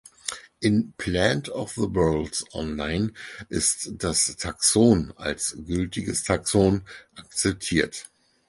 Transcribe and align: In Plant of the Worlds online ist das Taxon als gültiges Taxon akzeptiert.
In 0.63 0.93
Plant 0.97 1.47
of 1.49 1.75
the 1.75 1.87
Worlds 1.93 2.43
online 2.55 3.13
ist 3.49 3.87
das 3.99 4.35
Taxon 4.37 5.13
als 5.15 5.55
gültiges 5.59 6.23
Taxon 6.23 6.85
akzeptiert. 7.13 8.09